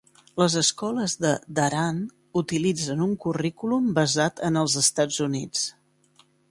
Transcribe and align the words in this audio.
Les 0.41 0.53
escoles 0.61 1.15
de 1.25 1.33
Dhahran 1.59 2.01
utilitzen 2.43 3.05
un 3.09 3.15
currículum 3.27 3.95
basat 4.01 4.45
en 4.51 4.63
els 4.65 4.83
Estats 4.87 5.25
Units. 5.31 5.67